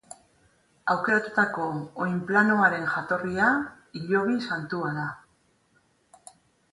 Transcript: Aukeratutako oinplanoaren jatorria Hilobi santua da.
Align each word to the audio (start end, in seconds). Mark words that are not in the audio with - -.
Aukeratutako 0.93 1.65
oinplanoaren 2.05 2.87
jatorria 2.93 3.49
Hilobi 3.99 4.39
santua 4.47 4.89
da. 4.97 5.05